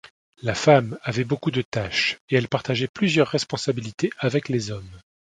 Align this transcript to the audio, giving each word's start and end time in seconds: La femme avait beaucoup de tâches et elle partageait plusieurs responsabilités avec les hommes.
La 0.41 0.55
femme 0.55 0.97
avait 1.03 1.23
beaucoup 1.25 1.51
de 1.51 1.61
tâches 1.61 2.17
et 2.31 2.35
elle 2.35 2.47
partageait 2.47 2.87
plusieurs 2.87 3.27
responsabilités 3.27 4.09
avec 4.17 4.49
les 4.49 4.71
hommes. 4.71 4.99